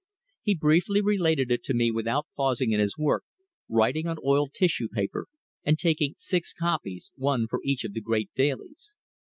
[0.41, 3.23] He briefly related it to me without pausing in his work,
[3.69, 5.27] writing on oiled tissue paper
[5.63, 8.95] and taking six copies, one for each of the great dailies.